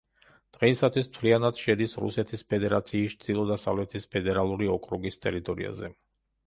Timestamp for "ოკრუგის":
4.79-5.25